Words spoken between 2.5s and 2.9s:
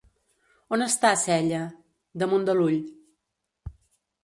de l'ull.